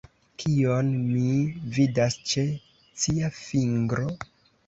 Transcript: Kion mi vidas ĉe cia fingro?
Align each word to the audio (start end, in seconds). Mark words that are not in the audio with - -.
Kion 0.43 0.87
mi 1.09 1.25
vidas 1.75 2.17
ĉe 2.31 2.45
cia 3.03 3.31
fingro? 3.43 4.09